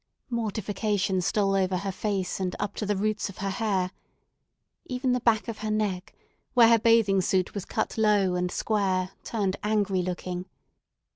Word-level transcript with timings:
Mortification 0.31 1.21
stole 1.21 1.53
over 1.55 1.77
her 1.77 1.91
face 1.91 2.39
and 2.39 2.55
up 2.59 2.73
to 2.77 2.87
the 2.87 2.95
roots 2.95 3.29
of 3.29 3.37
her 3.37 3.51
hair. 3.51 3.91
Even 4.87 5.11
the 5.11 5.19
back 5.19 5.47
of 5.47 5.59
her 5.59 5.69
neck, 5.69 6.15
where 6.55 6.69
her 6.69 6.79
bathing 6.79 7.21
suit 7.21 7.53
was 7.53 7.65
cut 7.65 7.99
low 7.99 8.33
and 8.33 8.49
square, 8.49 9.11
turned 9.23 9.57
angry 9.63 10.01
looking. 10.01 10.47